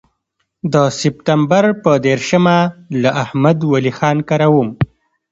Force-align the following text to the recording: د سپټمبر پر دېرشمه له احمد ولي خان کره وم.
د 0.73 0.75
سپټمبر 0.99 1.63
پر 1.83 1.95
دېرشمه 2.07 2.57
له 3.01 3.09
احمد 3.23 3.57
ولي 3.71 3.91
خان 3.97 4.17
کره 4.29 4.47
وم. 4.53 4.69